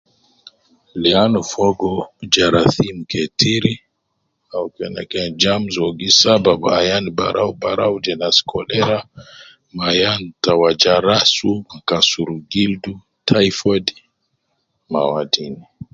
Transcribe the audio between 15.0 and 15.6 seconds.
wadin